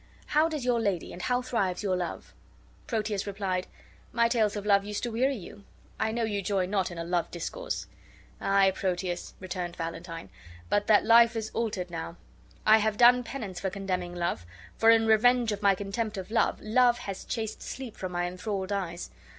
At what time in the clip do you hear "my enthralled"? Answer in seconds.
18.13-18.71